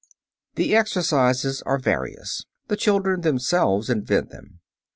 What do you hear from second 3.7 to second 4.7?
invent them.